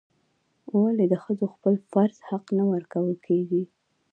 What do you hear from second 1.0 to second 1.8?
د ښځو خپل